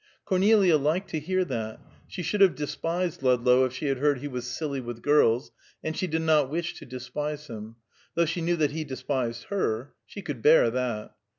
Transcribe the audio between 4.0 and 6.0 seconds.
he was silly with girls, and